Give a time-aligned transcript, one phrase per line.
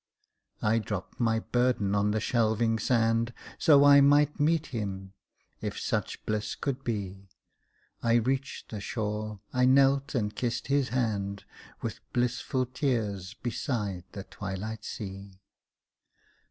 [0.63, 5.13] I dropped my burden on the shelving sand So I might meet Him,
[5.61, 7.27] if such bliss could be,
[8.01, 11.43] I reached the shore, I knelt and kissed His hand
[11.83, 15.39] With blissful tears beside the twilight sea.